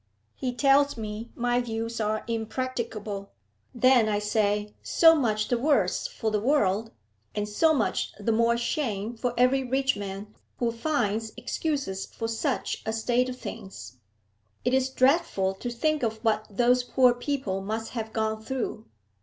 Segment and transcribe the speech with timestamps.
[0.33, 3.29] He tells me my views are impracticable;
[3.71, 6.89] then, I say, so much the worse for the world,
[7.35, 12.81] and so much the more shame for every rich man who finds excuses for such
[12.83, 13.97] a state of things.
[14.65, 18.87] It is dreadful to think of what those poor people must have gone through.